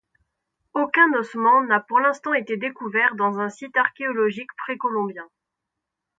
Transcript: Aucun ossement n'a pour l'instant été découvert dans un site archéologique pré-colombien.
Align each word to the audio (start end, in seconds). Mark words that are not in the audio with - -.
Aucun 0.73 1.13
ossement 1.13 1.63
n'a 1.63 1.79
pour 1.79 1.99
l'instant 1.99 2.33
été 2.33 2.57
découvert 2.57 3.13
dans 3.13 3.37
un 3.39 3.49
site 3.49 3.77
archéologique 3.77 4.49
pré-colombien. 4.57 5.29